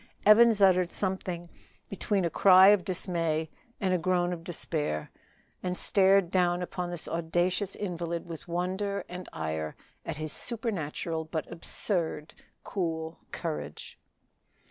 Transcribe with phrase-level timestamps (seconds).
[0.25, 1.47] Evans uttered something
[1.87, 5.11] between a cry of dismay and a groan of despair,
[5.61, 11.45] and stared down upon this audacious invalid with wonder and ire at his supernatural but
[11.51, 12.33] absurd
[12.63, 13.99] cool courage.